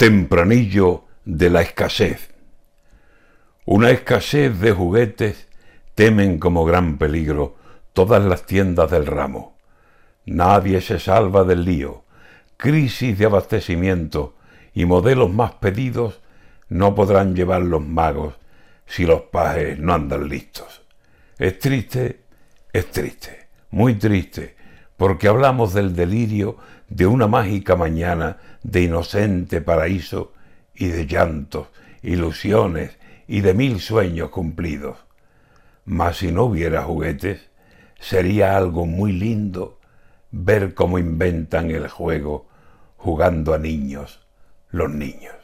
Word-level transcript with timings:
Tempranillo 0.00 1.04
de 1.26 1.50
la 1.50 1.60
escasez. 1.60 2.32
Una 3.66 3.90
escasez 3.90 4.58
de 4.58 4.72
juguetes 4.72 5.46
temen 5.94 6.38
como 6.38 6.64
gran 6.64 6.96
peligro 6.96 7.56
todas 7.92 8.24
las 8.24 8.46
tiendas 8.46 8.90
del 8.90 9.04
ramo. 9.04 9.58
Nadie 10.24 10.80
se 10.80 10.98
salva 10.98 11.44
del 11.44 11.66
lío. 11.66 12.04
Crisis 12.56 13.18
de 13.18 13.26
abastecimiento 13.26 14.36
y 14.72 14.86
modelos 14.86 15.30
más 15.30 15.52
pedidos 15.56 16.22
no 16.70 16.94
podrán 16.94 17.36
llevar 17.36 17.60
los 17.60 17.82
magos 17.82 18.36
si 18.86 19.04
los 19.04 19.24
pajes 19.24 19.78
no 19.78 19.92
andan 19.92 20.30
listos. 20.30 20.80
Es 21.36 21.58
triste, 21.58 22.22
es 22.72 22.90
triste, 22.90 23.48
muy 23.70 23.96
triste, 23.96 24.56
porque 25.00 25.28
hablamos 25.28 25.72
del 25.72 25.96
delirio 25.96 26.58
de 26.90 27.06
una 27.06 27.26
mágica 27.26 27.74
mañana 27.74 28.36
de 28.62 28.82
inocente 28.82 29.62
paraíso 29.62 30.34
y 30.74 30.88
de 30.88 31.06
llantos, 31.06 31.68
ilusiones 32.02 32.98
y 33.26 33.40
de 33.40 33.54
mil 33.54 33.80
sueños 33.80 34.28
cumplidos. 34.28 34.98
Mas 35.86 36.18
si 36.18 36.30
no 36.30 36.42
hubiera 36.44 36.82
juguetes, 36.82 37.48
sería 37.98 38.58
algo 38.58 38.84
muy 38.84 39.12
lindo 39.12 39.78
ver 40.32 40.74
cómo 40.74 40.98
inventan 40.98 41.70
el 41.70 41.88
juego 41.88 42.46
jugando 42.98 43.54
a 43.54 43.58
niños 43.58 44.20
los 44.70 44.90
niños. 44.90 45.39